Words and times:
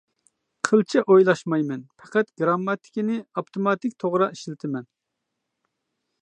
قىلچە 0.67 1.01
ئويلاشمايمەن، 1.13 1.83
پەقەت 2.03 2.31
گىرامماتىكىنى 2.41 3.19
ئاپتوماتىك 3.35 3.95
توغرا 4.05 4.31
ئىشلىتىمەن. 4.37 4.89